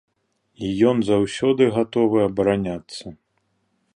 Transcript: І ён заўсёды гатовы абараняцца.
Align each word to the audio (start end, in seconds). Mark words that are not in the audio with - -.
І 0.67 0.71
ён 0.91 0.97
заўсёды 1.09 1.67
гатовы 1.77 2.19
абараняцца. 2.29 3.05